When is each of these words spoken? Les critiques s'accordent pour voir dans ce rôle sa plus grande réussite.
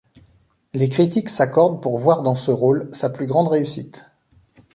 Les 0.73 0.89
critiques 0.89 1.29
s'accordent 1.29 1.79
pour 1.83 1.99
voir 1.99 2.23
dans 2.23 2.33
ce 2.33 2.49
rôle 2.49 2.89
sa 2.91 3.11
plus 3.11 3.27
grande 3.27 3.49
réussite. 3.49 4.03